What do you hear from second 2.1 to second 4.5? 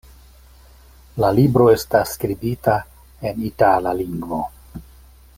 skribita en itala lingvo.